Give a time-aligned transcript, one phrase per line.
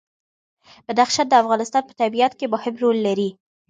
[0.87, 3.29] بدخشان د افغانستان په طبیعت کې مهم رول لري.